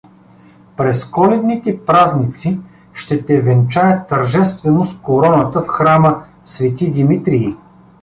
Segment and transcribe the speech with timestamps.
[0.77, 2.59] През коледните празници
[2.93, 6.67] ще те венчея тържествено с короната в храма „Св.
[6.81, 7.57] Димитрий“.